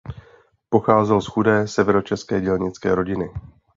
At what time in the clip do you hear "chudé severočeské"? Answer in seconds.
1.27-2.41